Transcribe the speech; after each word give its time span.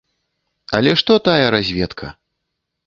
Але 0.79 0.91
што 1.03 1.19
тая 1.29 1.47
разведка! 1.59 2.13